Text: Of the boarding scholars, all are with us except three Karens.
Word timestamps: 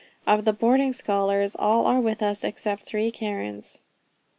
Of 0.25 0.45
the 0.45 0.51
boarding 0.51 0.93
scholars, 0.93 1.55
all 1.55 1.85
are 1.85 1.99
with 1.99 2.23
us 2.23 2.43
except 2.43 2.85
three 2.85 3.11
Karens. 3.11 3.81